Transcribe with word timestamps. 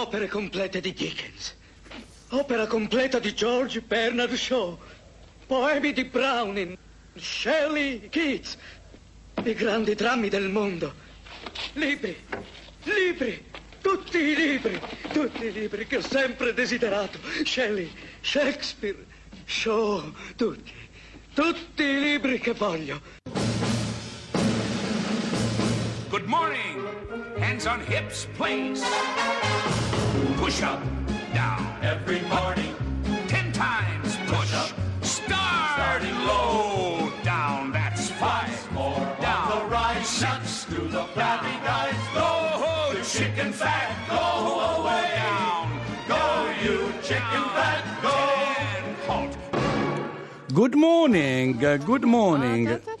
Opere 0.00 0.28
complete 0.28 0.80
di 0.80 0.94
Dickens. 0.94 1.54
Opera 2.30 2.66
completa 2.66 3.18
di 3.18 3.34
George 3.34 3.82
Bernard 3.82 4.32
Shaw. 4.32 4.78
Poemi 5.46 5.92
di 5.92 6.04
Browning, 6.04 6.74
Shelley, 7.16 8.08
Keats. 8.08 8.56
I 9.44 9.52
grandi 9.52 9.94
drammi 9.94 10.30
del 10.30 10.48
mondo. 10.48 10.94
Libri, 11.74 12.16
libri, 12.84 13.44
tutti 13.82 14.16
i 14.16 14.34
libri, 14.34 14.80
tutti 15.12 15.44
i 15.44 15.52
libri 15.52 15.86
che 15.86 15.98
ho 15.98 16.02
sempre 16.02 16.54
desiderato. 16.54 17.18
Shelley, 17.44 17.92
Shakespeare, 18.22 19.04
Shaw, 19.44 20.14
tutti, 20.34 20.72
tutti 21.34 21.82
i 21.82 22.00
libri 22.00 22.38
che 22.40 22.54
voglio. 22.54 23.19
Good 26.10 26.26
morning. 26.26 26.86
Hands 27.38 27.66
on 27.66 27.80
hips, 27.80 28.26
please. 28.36 28.82
Push 30.36 30.62
up, 30.62 30.80
down. 31.32 31.64
Every 31.82 32.20
morning, 32.22 32.74
Ten 33.28 33.52
times 33.52 34.16
push. 34.26 34.52
up. 34.54 34.70
Start 35.02 35.74
Starting 35.74 36.14
low. 36.26 37.12
Down. 37.22 37.70
That's 37.72 38.10
five. 38.10 38.72
more 38.72 38.96
Down. 39.20 39.52
on 39.52 39.58
the 39.58 39.64
rise. 39.66 40.08
Six. 40.08 40.64
through 40.64 40.88
the 40.88 41.04
flabby 41.14 41.54
guys. 41.64 41.94
Go, 42.14 42.64
Go, 42.64 42.98
the 42.98 43.04
chicken 43.04 43.52
fat. 43.52 43.90
go 44.08 44.82
away. 44.82 45.09
Good 50.60 50.74
morning, 50.74 51.78
good 51.84 52.02
morning. 52.04 52.68
Ah. 52.68 52.98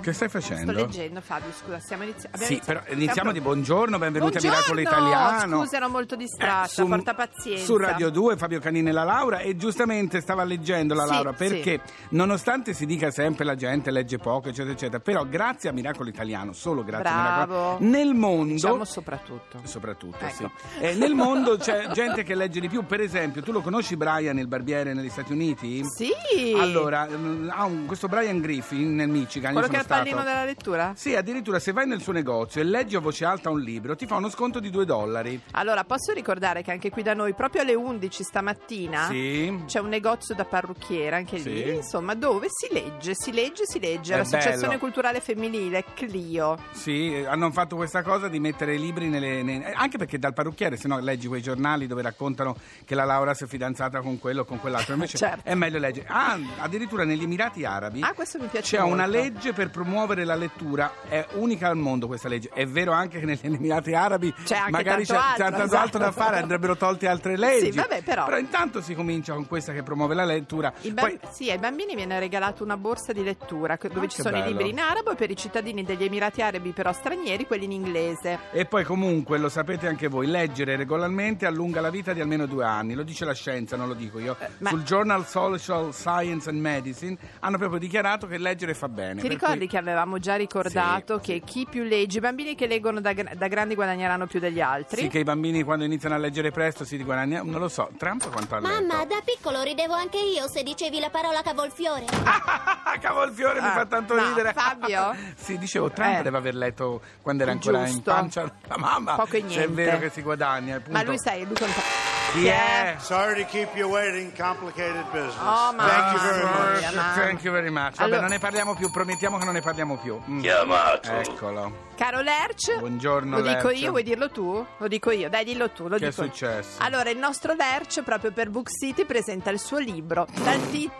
Che 0.00 0.12
stai 0.12 0.28
Sto 0.28 0.38
facendo? 0.38 0.70
leggendo, 0.70 1.20
Fabio, 1.20 1.50
scusa, 1.52 1.80
stiamo 1.80 2.04
iniziando. 2.04 2.38
Sì, 2.38 2.60
però 2.64 2.80
iniziamo 2.90 3.32
di 3.32 3.40
buongiorno, 3.40 3.98
benvenuti 3.98 4.38
Buongiorno! 4.38 4.56
a 4.56 4.60
Miracolo 4.60 4.80
Italiano. 4.80 5.62
Scusa, 5.64 5.76
ero 5.78 5.88
molto 5.88 6.14
distratta, 6.14 6.66
Eh, 6.66 6.68
su- 6.68 6.86
porta 6.86 7.14
pazienza. 7.14 7.64
Su 7.64 7.76
Radio 7.76 8.08
2, 8.10 8.36
Fabio 8.36 8.60
Canini 8.60 8.90
e 8.90 8.92
la 8.92 9.02
Laura 9.02 9.40
e 9.40 9.56
giustamente 9.56 10.20
stava 10.20 10.44
leggendo 10.44 10.94
la 10.94 11.06
Sì, 11.06 11.12
Laura 11.12 11.30
sì. 11.36 11.36
perché 11.38 11.80
nonostante 12.10 12.72
si 12.72 12.86
dica 12.86 13.10
sempre 13.10 13.44
la 13.44 13.56
gente 13.56 13.90
legge 13.90 14.18
poco, 14.18 14.50
eccetera, 14.50 14.70
eccetera, 14.72 15.00
però 15.00 15.24
grazie 15.26 15.68
a 15.68 15.72
Miracolo 15.72 16.08
Italiano, 16.08 16.52
solo 16.52 16.84
grazie 16.84 17.08
a 17.08 17.12
Bravo. 17.12 17.54
Miracolo 17.80 17.90
nel 17.90 18.14
mondo 18.14 18.52
Diciamo 18.52 18.84
soprattutto. 18.84 19.60
Soprattutto, 19.64 20.24
Ecco. 20.24 20.52
sì. 20.78 20.84
Eh, 20.84 20.94
nel 20.94 21.14
mondo 21.14 21.56
c'è 21.58 21.88
gente 21.88 22.22
che 22.22 22.36
legge 22.36 22.60
di 22.60 22.68
più. 22.68 22.86
Per 22.86 23.00
esempio, 23.00 23.42
tu 23.42 23.50
lo 23.50 23.60
conosci 23.60 23.96
Brian, 23.96 24.38
il 24.38 24.46
barbiere 24.46 24.94
negli 24.94 25.10
Stati 25.10 25.32
Uniti? 25.32 25.82
Sì. 25.84 26.12
Allora, 26.56 26.74
mm, 26.84 27.48
ha 27.50 27.64
un- 27.64 27.86
questo 27.86 28.08
Brian 28.08 28.40
Griffin 28.40 28.94
nel 28.94 29.08
Michigan. 29.08 29.52
Quello 29.52 29.68
che 29.68 29.76
è 29.76 29.80
il 29.80 29.86
pallino 29.86 30.22
della 30.22 30.44
lettura? 30.44 30.92
Sì, 30.96 31.14
addirittura 31.14 31.58
se 31.58 31.72
vai 31.72 31.86
nel 31.86 32.00
suo 32.00 32.12
negozio 32.12 32.60
e 32.60 32.64
leggi 32.64 32.96
a 32.96 33.00
voce 33.00 33.24
alta 33.24 33.50
un 33.50 33.60
libro, 33.60 33.96
ti 33.96 34.06
fa 34.06 34.16
uno 34.16 34.28
sconto 34.28 34.60
di 34.60 34.70
2 34.70 34.84
dollari. 34.84 35.40
Allora, 35.52 35.84
posso 35.84 36.12
ricordare 36.12 36.62
che 36.62 36.70
anche 36.70 36.90
qui 36.90 37.02
da 37.02 37.14
noi, 37.14 37.34
proprio 37.34 37.62
alle 37.62 37.74
11 37.74 38.22
stamattina, 38.22 39.06
Sì. 39.08 39.62
c'è 39.66 39.80
un 39.80 39.88
negozio 39.88 40.34
da 40.34 40.44
parrucchiera, 40.44 41.16
anche 41.16 41.38
Sì. 41.38 41.52
lì, 41.52 41.74
insomma, 41.76 42.14
dove 42.14 42.46
si 42.50 42.72
legge, 42.72 43.12
si 43.14 43.32
legge, 43.32 43.64
si 43.66 43.78
legge. 43.80 44.14
È 44.14 44.18
L'Associazione 44.18 44.66
bello. 44.68 44.78
Culturale 44.78 45.20
Femminile, 45.20 45.84
Clio. 45.94 46.58
Sì, 46.72 47.14
eh, 47.14 47.26
hanno 47.26 47.50
fatto 47.50 47.76
questa 47.76 48.02
cosa 48.02 48.28
di 48.28 48.38
mettere 48.40 48.74
i 48.74 48.78
libri 48.78 49.08
nelle. 49.08 49.42
nei- 49.42 49.62
eh, 49.62 49.72
anche 49.74 49.98
perché 49.98 50.18
dal 50.18 50.32
parrucchiere, 50.32 50.76
se 50.76 50.88
no 50.88 50.98
leggi 50.98 51.26
quei 51.26 51.42
giornali 51.42 51.86
dove 51.86 52.02
raccontano 52.02 52.56
che 52.84 52.94
la 52.94 53.04
Laura 53.04 53.34
si 53.34 53.44
è 53.44 53.46
fidanzata 53.46 54.00
con 54.00 54.18
quello 54.18 54.42
o 54.42 54.44
con 54.44 54.58
quell'altro. 54.60 54.94
Invece 54.94 55.16
Certo. 55.18 55.48
è 55.48 55.54
meglio 55.54 55.78
leggere. 55.78 56.06
Ah, 56.08 56.38
addirittura 56.66 57.04
negli 57.04 57.22
Emirati 57.22 57.64
Arabi. 57.64 58.00
Ah, 58.02 58.14
C'è 58.60 58.80
una 58.80 59.04
molto. 59.04 59.10
legge 59.10 59.52
per 59.52 59.70
promuovere 59.70 60.24
la 60.24 60.34
lettura, 60.34 60.92
è 61.08 61.26
unica 61.34 61.68
al 61.68 61.76
mondo 61.76 62.06
questa 62.06 62.28
legge. 62.28 62.50
È 62.52 62.66
vero 62.66 62.92
anche 62.92 63.18
che 63.20 63.24
negli 63.26 63.38
Emirati 63.42 63.94
Arabi 63.94 64.32
C'è 64.44 64.56
anche 64.56 64.70
magari 64.70 65.04
tanto 65.06 65.22
c'è, 65.22 65.44
altro, 65.44 65.58
tanto 65.58 65.76
altro 65.76 65.98
da 65.98 66.08
esatto. 66.08 66.24
fare, 66.24 66.38
andrebbero 66.40 66.76
tolte 66.76 67.08
altre 67.08 67.36
leggi. 67.36 67.72
Sì, 67.72 67.78
vabbè, 67.78 68.02
però. 68.02 68.36
intanto 68.38 68.80
si 68.80 68.94
comincia 68.94 69.32
con 69.34 69.46
questa 69.46 69.72
che 69.72 69.82
promuove 69.82 70.14
la 70.14 70.24
lettura. 70.24 70.72
I 70.82 70.92
bam- 70.92 71.08
Poi, 71.08 71.18
Sì, 71.30 71.50
ai 71.50 71.58
bambini 71.58 71.94
viene 71.94 72.18
regalata 72.18 72.62
una 72.62 72.76
borsa 72.76 73.12
di 73.12 73.22
lettura 73.22 73.76
che- 73.78 73.88
dove 73.88 74.06
Ah, 74.06 74.08
ci 74.08 74.20
sono 74.22 74.36
i 74.36 74.40
bello. 74.40 74.50
libri 74.56 74.70
in 74.70 74.78
arabo 74.78 75.12
e 75.12 75.14
per 75.14 75.30
i 75.30 75.36
cittadini 75.36 75.84
degli 75.84 76.04
Emirati 76.04 76.42
Arabi 76.42 76.70
però 76.72 76.92
stranieri 76.92 77.46
quelli 77.46 77.64
in 77.64 77.72
inglese. 77.72 78.38
E 78.52 78.64
poi 78.66 78.84
comunque, 78.84 79.38
lo 79.38 79.48
sapete 79.48 79.86
anche 79.86 80.08
voi, 80.08 80.26
leggere 80.26 80.76
regolarmente 80.76 81.46
allunga 81.46 81.80
la 81.80 81.90
vita 81.90 82.12
di 82.12 82.20
almeno 82.20 82.46
due 82.46 82.64
anni, 82.64 82.94
lo 82.94 83.02
dice 83.02 83.24
la 83.24 83.34
scienza, 83.34 83.76
non 83.76 83.88
lo 83.88 83.94
dico 83.94 84.18
io. 84.18 84.36
Eh, 84.38 84.48
ma- 84.58 84.70
Sul 84.70 84.82
Journal 84.82 85.26
Social 85.26 85.92
Science 85.94 86.48
and 86.50 86.55
Medicine 86.60 87.16
hanno 87.40 87.58
proprio 87.58 87.78
dichiarato 87.78 88.26
che 88.26 88.38
leggere 88.38 88.74
fa 88.74 88.88
bene. 88.88 89.20
Ti 89.20 89.28
ricordi 89.28 89.58
cui- 89.58 89.66
che 89.68 89.78
avevamo 89.78 90.18
già 90.18 90.36
ricordato 90.36 91.18
Sì, 91.18 91.24
che 91.24 91.40
chi 91.44 91.66
più 91.70 91.82
legge, 91.84 92.18
i 92.18 92.20
bambini 92.20 92.54
che 92.54 92.66
leggono 92.66 93.00
da, 93.00 93.12
da 93.12 93.48
grandi 93.48 93.74
guadagneranno 93.74 94.26
più 94.26 94.40
degli 94.40 94.60
altri? 94.60 95.02
Sì, 95.02 95.08
che 95.08 95.18
i 95.20 95.24
bambini 95.24 95.62
quando 95.62 95.84
iniziano 95.84 96.14
a 96.14 96.18
leggere 96.18 96.50
presto 96.50 96.84
si 96.84 96.96
guadagnano, 97.02 97.50
non 97.50 97.60
lo 97.60 97.68
so, 97.68 97.90
Trump 97.98 98.28
quanto 98.30 98.54
ha 98.56 98.60
Mamma, 98.60 98.98
letto? 98.98 99.14
da 99.14 99.20
piccolo 99.24 99.62
ridevo 99.62 99.94
anche 99.94 100.18
io 100.18 100.46
se 100.48 100.62
dicevi 100.62 100.98
la 101.00 101.10
parola 101.10 101.42
cavolfiore. 101.42 102.04
Ah, 102.24 102.96
cavolfiore 103.00 103.60
mi 103.60 103.66
Ah, 103.66 103.72
fa 103.72 103.86
tanto 103.86 104.14
no, 104.14 104.26
ridere. 104.28 104.52
Fabio? 104.52 105.14
sì, 105.36 105.58
dicevo, 105.58 105.90
Trump 105.90 106.18
Eh. 106.18 106.22
deve 106.22 106.36
aver 106.38 106.54
letto 106.54 107.00
quando 107.22 107.42
era 107.42 107.52
ancora 107.52 107.78
in 107.86 107.94
Giusto. 107.94 108.10
pancia 108.12 108.52
la 108.66 108.76
mamma. 108.78 109.14
Poco 109.14 109.36
e 109.36 109.40
Se 109.40 109.44
è 109.44 109.48
niente. 109.48 109.72
vero 109.72 109.98
che 109.98 110.10
si 110.10 110.22
guadagna, 110.22 110.76
appunto. 110.76 110.92
Ma 110.98 111.02
lui 111.04 111.18
sai, 111.18 111.44
lui 111.44 111.54
conta- 111.54 112.05
Chi 112.32 112.46
è? 112.48 112.96
Sorry 112.98 113.40
to 113.42 113.48
keep 113.48 113.74
you 113.76 113.88
waiting. 113.88 114.30
Complicated 114.36 115.04
business. 115.10 115.34
Oh, 115.40 115.72
ma- 115.72 115.86
Thank 115.88 116.12
you 116.12 116.20
very 116.20 116.42
much. 116.42 116.94
mamma. 116.94 117.12
Thank 117.14 117.42
you 117.44 117.52
very 117.52 117.70
much. 117.70 117.90
Vabbè, 117.96 118.02
Allora- 118.02 118.20
non 118.20 118.30
ne 118.30 118.38
parliamo 118.38 118.74
più, 118.74 118.90
promettiamo 118.90 119.38
che 119.38 119.44
non 119.44 119.54
ne 119.54 119.60
parliamo 119.62 119.96
più. 119.96 120.20
Mm. 120.28 120.40
Chiamato. 120.40 121.10
Eccolo. 121.12 121.84
Caro 121.96 122.20
Lerch, 122.20 122.78
Buongiorno, 122.78 123.36
lo 123.38 123.42
dico 123.42 123.68
Lerch. 123.68 123.80
io, 123.80 123.90
vuoi 123.90 124.02
dirlo 124.02 124.30
tu? 124.30 124.66
Lo 124.76 124.88
dico 124.88 125.10
io, 125.12 125.30
dai 125.30 125.44
dillo 125.44 125.70
tu, 125.70 125.88
lo 125.88 125.96
Che 125.96 126.06
è 126.06 126.08
dico 126.10 126.24
io. 126.24 126.28
successo? 126.28 126.82
Allora, 126.82 127.08
il 127.08 127.16
nostro 127.18 127.54
Lerch 127.54 128.02
proprio 128.02 128.32
per 128.32 128.50
Book 128.50 128.68
City 128.70 129.06
presenta 129.06 129.48
il 129.50 129.58
suo 129.58 129.78
libro 129.78 130.26
dal, 130.42 130.60
ti- 130.70 130.90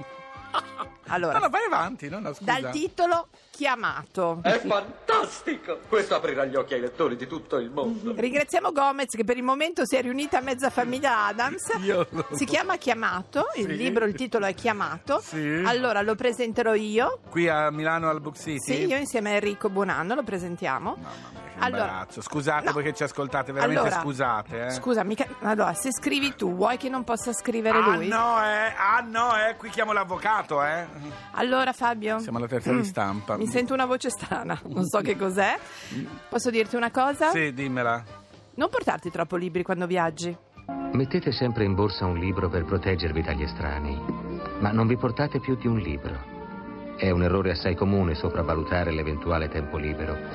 allora, 1.09 1.35
No, 1.35 1.39
no, 1.45 1.49
vai 1.51 1.65
avanti, 1.65 2.09
no, 2.09 2.19
no, 2.21 2.33
scusa. 2.33 2.59
dal 2.61 2.71
titolo 2.73 3.29
Chiamato. 3.51 4.41
È 4.43 4.61
fantastico! 4.65 5.79
Questo 5.89 6.15
aprirà 6.15 6.45
gli 6.45 6.55
occhi 6.57 6.75
ai 6.75 6.81
lettori 6.81 7.17
di 7.17 7.27
tutto 7.27 7.57
il 7.57 7.71
mondo. 7.71 8.13
Ringraziamo 8.15 8.71
Gomez 8.73 9.15
che 9.15 9.25
per 9.25 9.37
il 9.37 9.43
momento 9.43 9.87
si 9.87 9.97
è 9.97 10.03
riunita 10.03 10.39
a 10.39 10.41
mezza 10.43 10.69
famiglia 10.71 11.25
Adams. 11.27 11.73
Io 11.83 12.07
lo- 12.11 12.27
Si 12.33 12.45
chiama 12.45 12.77
Chiamato, 12.77 13.47
il 13.57 13.65
Sì. 13.67 13.77
libro, 13.77 14.05
il 14.05 14.15
titolo 14.15 14.45
è 14.47 14.55
Chiamato. 14.55 15.21
Sì. 15.21 15.63
Allora 15.65 16.03
lo 16.03 16.15
presenterò 16.15 16.75
io. 16.75 17.21
Qui 17.31 17.49
a 17.49 17.71
Milano 17.71 18.09
al 18.11 18.21
Book 18.21 18.37
City? 18.37 18.61
Sì, 18.61 18.87
io 18.87 18.97
insieme 18.97 19.31
a 19.31 19.35
Enrico 19.35 19.71
Buonanno 19.71 20.15
lo 20.15 20.23
presentiamo. 20.23 20.97
Mamma 20.97 21.11
mia, 21.33 21.46
Allora- 21.59 21.83
imbarazzo. 21.85 22.21
Scusate 22.23 22.67
No. 22.67 22.73
voi 22.73 22.83
che 22.83 22.93
ci 22.95 23.03
ascoltate, 23.03 23.53
veramente 23.53 23.81
Allora, 23.87 24.01
scusate. 24.01 24.67
Eh. 24.67 24.71
Scusa, 24.71 25.05
mica... 25.05 25.27
allora, 25.43 25.73
se 25.75 25.91
scrivi 25.93 26.35
tu, 26.35 26.55
vuoi 26.55 26.77
che 26.77 26.89
non 26.89 27.05
possa 27.05 27.33
scrivere 27.33 27.79
Ah 27.79 27.95
lui? 27.97 28.09
no, 28.09 28.39
eh, 28.43 28.73
ah 28.77 29.05
no, 29.07 29.37
eh, 29.37 29.57
qui 29.57 29.69
chiamo 29.71 29.93
l'avvocato, 29.93 30.63
eh. 30.65 30.87
Allora, 31.33 31.73
Fabio. 31.73 32.19
Siamo 32.19 32.39
alla 32.39 32.47
terza 32.49 32.73
di 32.73 32.85
stampa. 32.85 33.37
Mi 33.37 33.47
sento 33.47 33.73
una 33.75 33.87
voce 33.87 34.11
strana, 34.11 34.59
non 34.67 34.85
so 34.87 35.01
che 35.01 35.17
cos'è. 35.17 35.59
Posso 36.29 36.51
dirti 36.51 36.77
una 36.77 36.91
cosa? 36.91 37.31
Sì, 37.31 37.53
dimmela. 37.53 38.03
Non 38.55 38.69
portarti 38.71 39.11
troppo 39.11 39.37
libri 39.37 39.63
quando 39.63 39.87
viaggi. 39.87 40.35
Mettete 40.93 41.31
sempre 41.33 41.65
in 41.65 41.75
borsa 41.75 42.07
un 42.07 42.17
libro 42.17 42.49
per 42.49 42.65
proteggervi 42.65 43.23
dagli 43.23 43.43
estranei, 43.43 44.01
ma 44.61 44.71
non 44.73 44.87
vi 44.87 44.97
portate 44.97 45.41
più 45.41 45.57
di 45.57 45.67
un 45.67 45.79
libro. 45.79 46.35
È 46.97 47.11
un 47.11 47.23
errore 47.23 47.51
assai 47.51 47.75
comune 47.75 48.15
sopravvalutare 48.15 48.91
l'eventuale 48.93 49.49
tempo 49.49 49.77
libero. 49.77 50.35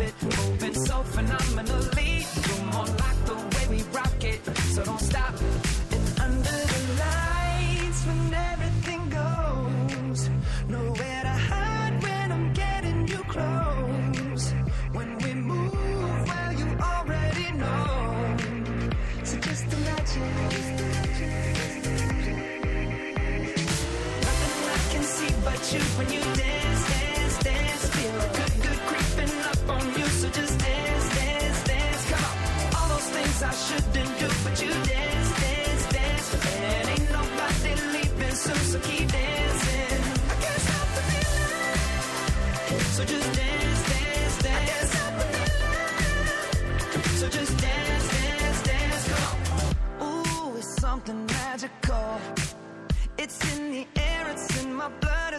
it, 0.00 0.14
moving 0.22 0.74
so 0.74 1.02
phenomenally. 1.02 2.26
You're 2.46 2.64
more 2.72 2.86
like 2.86 3.24
the 3.26 3.34
way 3.34 3.66
we 3.76 3.82
rock 3.92 4.24
it, 4.24 4.40
so 4.74 4.84
don't 4.84 5.00
stop. 5.00 5.34
And 5.94 6.20
under 6.20 6.58
the 6.72 6.80
lights, 7.04 8.00
when 8.06 8.34
everything 8.34 9.02
goes, 9.10 10.30
nowhere 10.68 11.22
to 11.22 11.36
hide 11.50 12.02
when 12.02 12.32
I'm 12.32 12.52
getting 12.52 13.08
you 13.08 13.18
close. 13.34 14.54
When 14.92 15.18
we 15.18 15.34
move, 15.34 16.28
well, 16.28 16.52
you 16.60 16.68
already 16.92 17.52
know. 17.52 18.36
So 19.24 19.38
just 19.38 19.64
imagine. 19.72 20.34
Nothing 24.26 24.68
I 24.76 24.80
can 24.92 25.02
see 25.02 25.34
but 25.44 25.72
you 25.72 25.80
when 25.98 26.08
you 26.12 26.20
dance, 26.34 26.59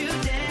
you 0.00 0.06
did. 0.06 0.41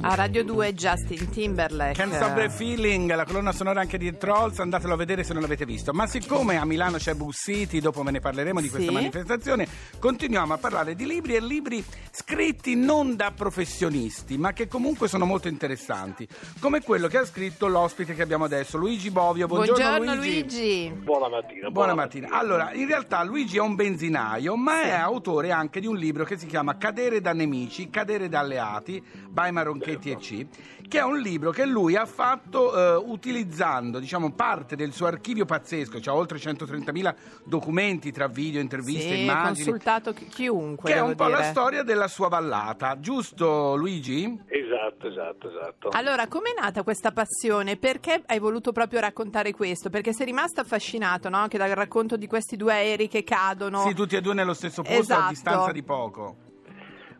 A 0.00 0.16
Radio 0.16 0.42
2 0.42 0.74
Justin 0.74 1.30
Timberlake. 1.30 1.92
Can't 1.94 2.12
Stop 2.14 2.34
the 2.34 2.50
Feeling, 2.50 3.14
la 3.14 3.24
colonna 3.24 3.52
sonora 3.52 3.80
anche 3.80 3.96
di 3.96 4.14
Trolls, 4.18 4.58
andatelo 4.58 4.94
a 4.94 4.96
vedere 4.96 5.22
se 5.22 5.32
non 5.32 5.40
l'avete 5.40 5.64
visto. 5.64 5.92
Ma 5.92 6.08
siccome 6.08 6.56
a 6.56 6.64
Milano 6.64 6.96
c'è 6.98 7.14
Bus 7.14 7.36
City, 7.44 7.78
dopo 7.78 8.02
ve 8.02 8.10
ne 8.10 8.18
parleremo 8.18 8.60
di 8.60 8.68
questa 8.68 8.88
Sì. 8.88 8.92
manifestazione, 8.94 9.68
continuiamo 10.00 10.52
a 10.52 10.58
parlare 10.58 10.96
di 10.96 11.06
libri 11.06 11.36
e 11.36 11.40
libri 11.40 11.82
scritti 12.10 12.74
non 12.74 13.14
da 13.14 13.30
professionisti, 13.30 14.36
ma 14.36 14.52
che 14.52 14.66
comunque 14.66 15.06
sono 15.06 15.26
molto 15.26 15.46
interessanti, 15.46 16.26
come 16.58 16.82
quello 16.82 17.06
che 17.06 17.18
ha 17.18 17.24
scritto 17.24 17.68
l'ospite 17.68 18.14
che 18.14 18.22
abbiamo 18.22 18.44
adesso, 18.44 18.76
Luigi 18.76 19.10
Bovio. 19.12 19.46
Buongiorno, 19.46 19.80
Buongiorno 19.80 20.14
Luigi. 20.16 20.92
Buona 20.92 21.28
mattina. 21.28 21.70
Buona 21.70 21.94
mattina. 21.94 22.28
Allora, 22.32 22.72
in 22.72 22.88
realtà 22.88 23.22
Luigi 23.22 23.58
è 23.58 23.60
un 23.60 23.76
benzinaio, 23.76 24.56
ma 24.56 24.82
è 24.82 24.90
autore 24.90 25.52
anche 25.52 25.78
di 25.78 25.86
un 25.86 25.96
libro 25.96 26.24
che 26.24 26.36
si 26.36 26.46
chiama 26.46 26.76
Cadere 26.76 27.20
da 27.20 27.32
nemici, 27.32 27.88
cadere 27.90 28.28
da 28.28 28.40
alleati, 28.40 29.00
by 29.28 29.52
Maronchetti 29.52 29.82
e 29.92 30.16
C, 30.16 30.46
che 30.88 30.98
è 30.98 31.02
un 31.04 31.18
libro 31.18 31.50
che 31.50 31.64
lui 31.66 31.96
ha 31.96 32.06
fatto 32.06 32.76
eh, 32.76 33.02
utilizzando, 33.06 33.98
diciamo, 33.98 34.32
parte 34.32 34.76
del 34.76 34.92
suo 34.92 35.06
archivio 35.06 35.44
pazzesco, 35.44 36.00
cioè 36.00 36.14
oltre 36.14 36.38
130.000 36.38 37.14
documenti 37.44 38.12
tra 38.12 38.26
video, 38.28 38.60
interviste, 38.60 39.14
Sì, 39.14 39.20
immagini, 39.22 39.64
consultato 39.64 40.12
chi- 40.12 40.26
chiunque. 40.26 40.90
che 40.90 40.96
è 40.96 41.00
un 41.00 41.14
po' 41.14 41.26
dire. 41.26 41.38
la 41.38 41.42
storia 41.44 41.82
della 41.82 42.08
sua 42.08 42.28
vallata, 42.28 42.98
giusto 43.00 43.76
Luigi? 43.76 44.40
Esatto, 44.46 45.08
esatto, 45.08 45.48
esatto. 45.50 45.88
Allora, 45.90 46.26
com'è 46.28 46.52
nata 46.58 46.82
questa 46.82 47.12
passione? 47.12 47.76
Perché 47.76 48.22
hai 48.26 48.38
voluto 48.38 48.72
proprio 48.72 49.00
raccontare 49.00 49.52
questo? 49.52 49.90
Perché 49.90 50.12
sei 50.12 50.26
rimasto 50.26 50.60
affascinato, 50.60 51.28
no? 51.28 51.36
Anche 51.38 51.58
dal 51.58 51.70
racconto 51.70 52.16
di 52.16 52.26
questi 52.26 52.56
due 52.56 52.72
aerei 52.72 53.08
che 53.08 53.24
cadono. 53.24 53.82
Sì, 53.86 53.94
tutti 53.94 54.16
e 54.16 54.20
due 54.20 54.34
nello 54.34 54.54
stesso 54.54 54.82
posto 54.82 55.00
Esatto. 55.00 55.22
a 55.24 55.28
distanza 55.28 55.72
di 55.72 55.82
poco. 55.82 56.36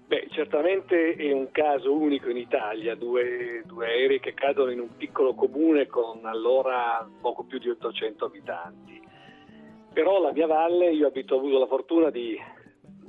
Beh, 0.07 0.29
certamente 0.33 1.15
è 1.17 1.33
un 1.33 1.51
caso 1.51 1.93
unico 1.95 2.29
in 2.29 2.37
Italia, 2.37 2.95
due, 2.95 3.63
due 3.65 3.87
aerei 3.87 4.21
che 4.21 4.35
cadono 4.35 4.71
in 4.71 4.81
un 4.81 4.97
piccolo 4.97 5.35
comune 5.35 5.87
con 5.87 6.21
allora 6.27 7.09
poco 7.21 7.45
più 7.45 7.59
di 7.59 7.71
800 7.71 8.27
abitanti. 8.27 9.01
Però 9.93 10.21
la 10.21 10.33
mia 10.33 10.47
valle, 10.47 10.91
io 10.93 11.07
abito, 11.07 11.35
ho 11.37 11.39
avuto 11.39 11.59
la 11.59 11.67
fortuna 11.67 12.11
di 12.11 12.37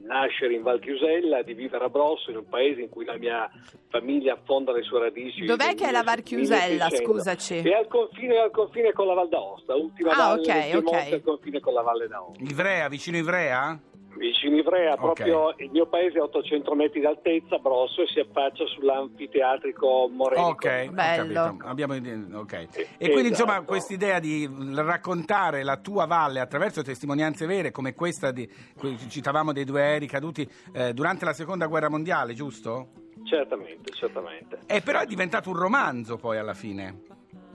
nascere 0.03 0.53
in 0.53 0.61
Val 0.61 0.79
Chiusella, 0.79 1.41
di 1.41 1.53
vivere 1.55 1.83
a 1.83 1.89
Brosso, 1.89 2.29
in 2.29 2.37
un 2.37 2.47
paese 2.47 2.79
in 2.81 2.89
cui 2.89 3.05
la 3.05 3.17
mia 3.17 3.49
famiglia 3.89 4.33
affonda 4.33 4.71
le 4.71 4.83
sue 4.83 4.99
radici. 4.99 5.45
Dov'è 5.45 5.73
che 5.73 5.87
è 5.87 5.91
la 5.91 6.03
Val 6.03 6.21
Chiusella, 6.23 6.87
1600. 6.87 7.03
scusaci? 7.03 7.57
È 7.57 7.73
al 7.73 7.87
confine, 7.87 8.37
al 8.37 8.51
confine 8.51 8.93
con 8.93 9.07
la 9.07 9.15
Val 9.15 9.27
d'Aosta, 9.29 9.75
ultima 9.75 10.11
Ah, 10.11 10.35
valle 10.35 10.41
ok, 10.41 10.47
del 10.53 10.63
Piemonte, 10.81 10.97
ok. 11.07 11.13
al 11.13 11.21
confine 11.23 11.59
con 11.59 11.73
la 11.73 11.81
Valle 11.81 12.07
d'Aosta. 12.07 12.43
Ivrea, 12.43 12.87
vicino 12.87 13.17
Ivrea? 13.17 13.79
Vicino 14.17 14.55
Ivrea, 14.55 14.95
proprio 14.95 15.53
il 15.57 15.69
mio 15.71 15.87
paese 15.87 16.17
è 16.17 16.21
a 16.21 16.23
800 16.23 16.73
metri 16.75 17.01
d'altezza, 17.01 17.57
Brosso, 17.57 18.01
e 18.01 18.07
si 18.07 18.19
affaccia 18.19 18.65
sull'anfiteatrico 18.65 20.09
Morenico. 20.11 20.47
Ok, 20.49 20.89
Bello. 20.89 21.41
capito. 21.43 21.67
Abbiamo 21.67 21.95
idea- 21.95 22.25
ok. 22.33 22.53
E 22.53 22.67
Eh, 22.97 23.09
quindi 23.11 23.11
esatto. 23.11 23.27
insomma 23.27 23.61
quest'idea 23.61 24.19
di 24.19 24.49
raccontare 24.75 25.63
la 25.63 25.77
tua 25.77 26.05
valle 26.05 26.39
attraverso 26.39 26.81
testimonianze 26.81 27.45
vere 27.45 27.71
come 27.71 27.93
questa 27.93 28.31
di 28.31 28.49
cui 28.77 28.97
citavamo 28.97 29.51
dei 29.51 29.65
due 29.65 29.81
aerei 29.81 30.07
caduti 30.07 30.49
eh, 30.73 30.93
durante 30.93 31.25
la 31.25 31.33
seconda 31.33 31.67
guerra 31.67 31.89
mondiale, 31.89 32.33
giusto? 32.33 32.89
Certamente, 33.25 33.91
certamente. 33.93 34.59
E 34.67 34.81
però 34.81 34.99
è 34.99 35.05
diventato 35.05 35.49
un 35.49 35.57
romanzo 35.57 36.17
poi 36.17 36.37
alla 36.37 36.53
fine. 36.53 37.01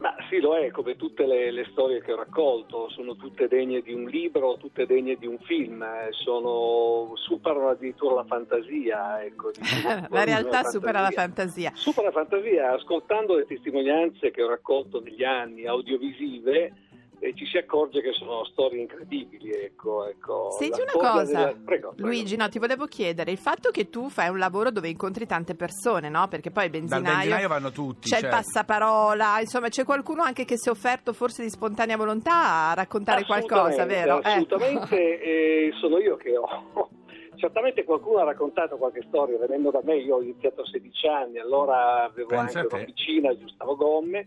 Ma 0.01 0.15
sì, 0.31 0.41
lo 0.41 0.57
è, 0.57 0.71
come 0.71 0.97
tutte 0.97 1.27
le, 1.27 1.51
le 1.51 1.67
storie 1.73 2.01
che 2.01 2.13
ho 2.13 2.17
raccolto, 2.17 2.89
sono 2.89 3.17
tutte 3.17 3.49
degne 3.49 3.83
di 3.83 3.93
un 3.93 4.05
libro, 4.05 4.57
tutte 4.57 4.87
degne 4.87 5.17
di 5.17 5.27
un 5.27 5.39
film, 5.41 5.83
eh, 5.83 6.09
sono, 6.13 7.13
superano 7.17 7.69
addirittura 7.69 8.15
la 8.15 8.25
fantasia. 8.25 9.23
Ecco, 9.23 9.51
diciamo, 9.51 10.07
la 10.09 10.25
realtà 10.25 10.63
la 10.63 10.69
supera 10.71 11.01
la 11.03 11.11
fantasia. 11.11 11.73
Supera 11.75 12.07
la 12.07 12.13
fantasia, 12.15 12.73
ascoltando 12.73 13.35
le 13.35 13.45
testimonianze 13.45 14.31
che 14.31 14.43
ho 14.43 14.49
raccolto 14.49 15.03
negli 15.03 15.23
anni 15.23 15.67
audiovisive, 15.67 16.73
eh, 17.21 17.35
ci 17.35 17.47
si 17.47 17.57
accorge 17.59 18.01
che 18.01 18.13
sono 18.13 18.45
storie 18.47 18.81
incredibili. 18.81 19.51
Ecco, 19.53 20.07
ecco. 20.09 20.51
Senti 20.59 20.79
La 20.79 20.93
una 20.95 21.11
cosa, 21.13 21.25
della- 21.25 21.47
prego, 21.65 21.93
prego. 21.93 21.95
Luigi, 21.97 22.37
no, 22.37 22.49
ti 22.49 22.59
volevo 22.59 22.87
chiedere, 22.87 23.31
il 23.31 23.39
fatto 23.39 23.71
che 23.71 23.89
tu 23.91 24.09
fai 24.09 24.29
un 24.31 24.39
lavoro 24.39 24.71
dove 24.71 24.89
incontri 24.89 25.27
tante 25.27 25.55
persone, 25.55 26.09
no? 26.09 26.27
Perché 26.29 26.51
poi 26.51 26.65
il 26.65 26.71
Dal 26.71 26.81
benzinaio, 26.81 27.15
benzinaio 27.15 27.49
vanno 27.49 27.71
tutti. 27.71 28.09
c'è 28.09 28.17
il 28.17 28.23
certo. 28.23 28.37
passaparola, 28.37 29.41
insomma 29.41 29.69
c'è 29.69 29.85
qualcuno 29.85 30.23
anche 30.23 30.45
che 30.45 30.57
si 30.57 30.69
è 30.69 30.71
offerto 30.73 31.13
forse 31.13 31.43
di 31.43 31.51
spontanea 31.51 31.97
volontà 31.97 32.71
a 32.71 32.75
raccontare 32.75 33.25
qualcosa, 33.25 33.83
Assolutamente, 33.83 33.95
vero? 33.95 34.19
Ecco. 34.19 34.29
Assolutamente, 34.29 35.21
eh, 35.23 35.71
sono 35.81 35.99
io 35.99 36.17
che 36.17 36.37
ho. 36.37 36.89
Certamente 37.37 37.85
qualcuno 37.85 38.19
ha 38.19 38.25
raccontato 38.25 38.77
qualche 38.77 39.03
storia 39.09 39.39
venendo 39.39 39.71
da 39.71 39.81
me, 39.83 39.97
io 39.97 40.17
ho 40.17 40.23
iniziato 40.23 40.61
a 40.61 40.67
16 40.67 41.07
anni, 41.07 41.39
allora 41.39 42.05
avevo 42.05 42.29
Pensa 42.29 42.59
anche 42.59 42.59
a 42.59 42.67
te. 42.67 42.75
un'officina, 42.85 43.31
aggiustavo 43.31 43.77
gomme, 43.77 44.25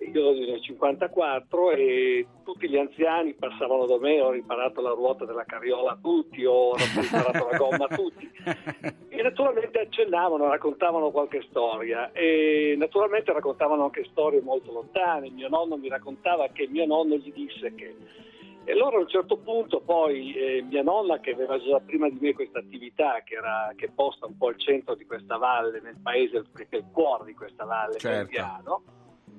io 0.00 0.32
nel 0.32 0.62
54 0.62 1.70
e 1.72 2.26
tutti 2.44 2.68
gli 2.68 2.76
anziani 2.76 3.34
passavano 3.34 3.86
da 3.86 3.98
me, 3.98 4.20
ho 4.20 4.30
riparato 4.30 4.80
la 4.80 4.90
ruota 4.90 5.24
della 5.24 5.44
carriola 5.44 5.92
a 5.92 5.98
tutti, 6.00 6.44
ho 6.44 6.74
riparato 6.76 7.48
la 7.50 7.56
gomma 7.56 7.86
a 7.88 7.94
tutti. 7.94 8.30
E 9.18 9.22
naturalmente 9.22 9.80
accennavano, 9.80 10.48
raccontavano 10.48 11.10
qualche 11.10 11.44
storia 11.48 12.12
e 12.12 12.76
naturalmente 12.78 13.32
raccontavano 13.32 13.82
anche 13.82 14.06
storie 14.12 14.40
molto 14.40 14.70
lontane. 14.70 15.28
Mio 15.28 15.48
nonno 15.48 15.76
mi 15.76 15.88
raccontava 15.88 16.46
che 16.52 16.68
mio 16.68 16.86
nonno 16.86 17.16
gli 17.16 17.32
disse 17.32 17.74
che... 17.74 17.96
E 18.62 18.72
allora 18.72 18.98
a 18.98 19.00
un 19.00 19.08
certo 19.08 19.38
punto 19.38 19.80
poi 19.80 20.34
eh, 20.34 20.62
mia 20.62 20.84
nonna 20.84 21.18
che 21.18 21.32
aveva 21.32 21.58
già 21.58 21.80
prima 21.80 22.08
di 22.08 22.18
me 22.20 22.32
questa 22.32 22.60
attività 22.60 23.22
che, 23.24 23.34
era, 23.34 23.72
che 23.74 23.90
posta 23.92 24.26
un 24.26 24.36
po' 24.36 24.48
al 24.48 24.58
centro 24.58 24.94
di 24.94 25.04
questa 25.04 25.36
valle, 25.36 25.80
nel 25.80 25.98
paese, 26.00 26.44
che 26.54 26.66
è 26.68 26.76
il 26.76 26.86
cuore 26.92 27.24
di 27.24 27.34
questa 27.34 27.64
valle, 27.64 27.98
Certo. 27.98 28.18
Verziano, 28.18 28.82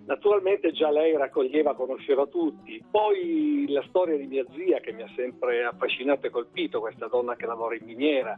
Naturalmente 0.09 0.71
già 0.71 0.89
lei 0.89 1.15
raccoglieva, 1.15 1.75
conosceva 1.75 2.25
tutti. 2.25 2.83
Poi 2.89 3.67
la 3.69 3.83
storia 3.89 4.17
di 4.17 4.25
mia 4.25 4.43
zia 4.55 4.79
che 4.79 4.91
mi 4.91 5.03
ha 5.03 5.09
sempre 5.15 5.63
affascinato 5.63 6.25
e 6.25 6.31
colpito, 6.31 6.79
questa 6.79 7.05
donna 7.05 7.35
che 7.35 7.45
lavora 7.45 7.75
in 7.75 7.85
miniera. 7.85 8.35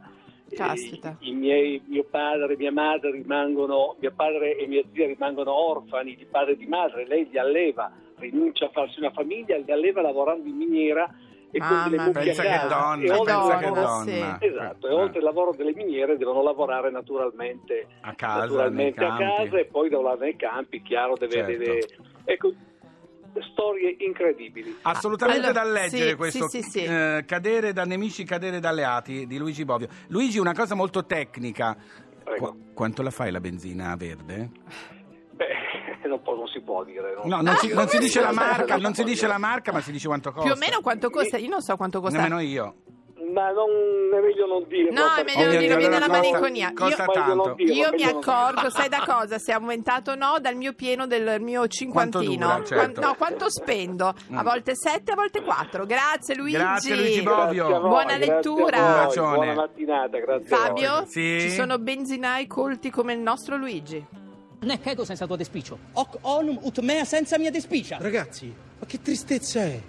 Caspita. 0.50 1.16
I, 1.20 1.30
i 1.30 1.32
miei, 1.32 1.82
mio 1.86 2.04
padre 2.04 2.52
e 2.52 2.56
mia 2.58 2.72
madre 2.72 3.12
rimangono, 3.12 3.96
mio 3.98 4.12
padre 4.14 4.58
e 4.58 4.66
mia 4.66 4.82
zia 4.92 5.06
rimangono 5.06 5.50
orfani 5.50 6.14
di 6.14 6.26
padre 6.26 6.52
e 6.52 6.56
di 6.58 6.66
madre, 6.66 7.06
lei 7.06 7.26
li 7.30 7.38
alleva, 7.38 7.90
rinuncia 8.16 8.66
a 8.66 8.70
farsi 8.70 8.98
una 8.98 9.10
famiglia, 9.10 9.56
li 9.56 9.72
alleva 9.72 10.02
lavorando 10.02 10.46
in 10.46 10.56
miniera 10.56 11.10
e 11.54 11.58
Mamma 11.58 11.82
delle 11.88 12.02
mucche 12.02 12.20
Pensa 12.20 12.40
a 12.40 12.44
che 12.44 12.50
casa. 12.50 12.66
donna, 12.74 13.04
E 13.04 13.10
oltre 13.10 13.34
pensa 13.34 13.56
che 13.58 13.64
lavoro- 13.64 13.80
donna. 13.86 14.36
Esatto, 14.40 14.86
e 14.88 14.90
Eh. 14.90 14.94
oltre 14.94 15.18
al 15.18 15.24
lavoro 15.24 15.52
delle 15.54 15.74
miniere 15.74 16.16
devono 16.16 16.42
lavorare 16.42 16.90
naturalmente 16.90 17.86
A 18.00 18.14
casa, 18.14 18.40
naturalmente 18.40 19.04
a 19.04 19.16
casa 19.16 19.58
e 19.58 19.66
poi 19.66 19.90
là 19.90 20.16
nei 20.18 20.34
campi, 20.36 20.80
chiaro, 20.82 21.14
deve, 21.16 21.32
Certo. 21.32 21.50
deve- 21.50 21.86
ecco, 22.24 22.52
storie 23.52 23.96
incredibili. 24.00 24.78
Assolutamente 24.82 25.46
Allora, 25.46 25.62
da 25.64 25.70
leggere 25.70 26.10
sì, 26.10 26.16
questo 26.16 26.48
sì, 26.48 26.62
sì, 26.62 26.70
sì. 26.80 26.84
eh, 26.84 27.24
Cadere 27.26 27.72
da 27.72 27.84
nemici, 27.84 28.24
cadere 28.24 28.58
da 28.58 28.70
alleati 28.70 29.26
di 29.26 29.36
Luigi 29.38 29.64
Bovio. 29.64 29.88
Luigi, 30.08 30.38
una 30.38 30.54
cosa 30.54 30.74
molto 30.74 31.04
tecnica. 31.04 31.76
Qu- 32.36 32.72
quanto 32.72 33.02
la 33.02 33.10
fai 33.10 33.30
la 33.30 33.40
benzina 33.40 33.94
verde? 33.96 34.50
Non, 36.04 36.22
può- 36.22 36.34
non 36.36 36.46
si 36.48 36.60
può 36.60 36.84
dire. 36.84 37.14
no? 37.16 37.22
No, 37.36 37.40
non, 37.42 37.56
si, 37.56 37.72
non 37.72 37.88
si 37.88 37.98
dice 37.98 38.20
la 38.20 38.28
No, 38.28 38.34
marca, 38.34 38.74
non 38.74 38.82
non 38.82 38.94
si 38.94 39.04
dice 39.04 39.20
dire. 39.26 39.32
la 39.32 39.38
marca, 39.38 39.72
ma 39.72 39.80
si 39.80 39.92
dice 39.92 40.06
quanto 40.08 40.32
costa. 40.32 40.48
Più 40.48 40.56
o 40.56 40.58
meno 40.58 40.80
quanto 40.80 41.10
costa? 41.10 41.36
Io 41.36 41.48
non 41.48 41.60
so 41.60 41.76
quanto 41.76 42.00
costa. 42.00 42.16
Nemmeno 42.18 42.40
io. 42.40 42.74
Ma 43.32 43.50
non 43.50 43.68
è 44.12 44.20
meglio 44.20 44.46
non 44.46 44.64
dirlo. 44.68 44.90
No, 44.92 45.14
è 45.14 45.22
meglio 45.24 45.46
non 45.46 45.56
dirlo, 45.58 45.76
viene 45.76 45.98
la 45.98 46.08
malinconia. 46.08 46.72
Costa 46.74 47.04
Io- 47.04 47.18
non 47.24 47.36
tanto. 47.38 47.54
dirlo, 47.54 47.72
Io 47.72 47.88
mi 47.92 48.02
non 48.04 48.16
accorgo, 48.18 48.68
sai 48.68 48.88
da 48.90 49.04
cosa? 49.06 49.38
Se 49.38 49.52
è 49.52 49.54
aumentato 49.54 50.10
o 50.10 50.14
no 50.16 50.36
dal 50.38 50.54
mio 50.56 50.74
pieno 50.74 51.06
del 51.06 51.40
mio 51.40 51.66
cinquantino. 51.68 52.46
dura, 52.46 52.64
certo. 52.64 53.00
No, 53.00 53.14
quanto 53.14 53.48
spendo? 53.48 54.08
A 54.08 54.14
Mm. 54.32 54.42
volte 54.42 54.74
sette, 54.74 55.12
a 55.12 55.14
volte 55.14 55.40
quattro. 55.40 55.86
Grazie 55.86 56.34
Luigi. 56.34 56.56
Grazie, 56.58 56.94
Luigi 56.96 57.22
Bovio. 57.22 57.66
Grazie 57.68 57.78
voi, 57.80 57.88
Buona 57.88 58.16
lettura. 58.18 58.78
voi, 58.80 58.86
Un 58.88 58.94
bacione. 59.06 59.34
Buona 59.36 59.54
mattinata, 59.54 60.18
grazie 60.18 60.54
a 60.54 60.58
voi. 60.58 60.66
Fabio, 60.66 61.06
Sì? 61.06 61.40
ci 61.40 61.50
sono 61.50 61.78
benzinai 61.78 62.46
colti 62.46 62.90
come 62.90 63.14
il 63.14 63.20
nostro 63.20 63.56
Luigi. 63.56 64.04
Necchego 64.62 65.04
senza 65.04 65.26
tua 65.26 65.36
despicio. 65.36 65.76
Hoc 65.92 66.18
onum 66.20 66.58
ut 66.62 66.78
mea 66.78 67.04
senza 67.04 67.36
mia 67.38 67.50
despicia. 67.50 67.98
Ragazzi, 68.00 68.52
ma 68.78 68.86
che 68.86 69.00
tristezza 69.02 69.62
è? 69.62 69.80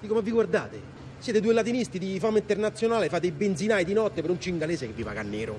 Dico, 0.00 0.14
ma 0.14 0.20
vi 0.20 0.30
guardate? 0.30 0.80
Siete 1.18 1.40
due 1.40 1.52
latinisti 1.52 1.98
di 1.98 2.18
fama 2.20 2.38
internazionale, 2.38 3.08
fate 3.08 3.26
i 3.26 3.32
benzinai 3.32 3.84
di 3.84 3.92
notte 3.92 4.20
per 4.20 4.30
un 4.30 4.40
cingalese 4.40 4.86
che 4.86 4.92
vi 4.92 5.02
paga 5.02 5.22
nero. 5.22 5.58